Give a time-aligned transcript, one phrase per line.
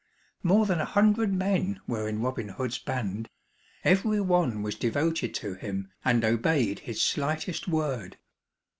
[0.41, 3.29] More than a hundred men were in Robin Hood's band;
[3.83, 8.17] every one was devoted to him and obeyed his slightest word.